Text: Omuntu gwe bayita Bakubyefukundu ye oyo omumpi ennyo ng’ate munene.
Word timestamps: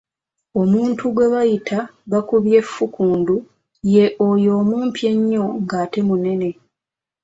Omuntu 0.61 1.03
gwe 1.15 1.27
bayita 1.33 1.79
Bakubyefukundu 2.11 3.35
ye 3.93 4.05
oyo 4.29 4.49
omumpi 4.61 5.01
ennyo 5.13 5.45
ng’ate 5.61 5.99
munene. 6.07 6.49